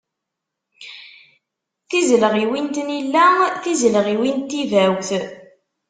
Tizelɣiwin 1.89 2.65
n 2.69 2.71
tnilla, 2.75 3.27
tizelɣiwin 3.63 4.37
n 4.43 4.47
tibawt. 4.49 5.09